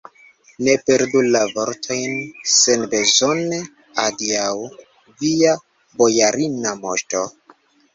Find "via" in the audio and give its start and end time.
5.23-5.57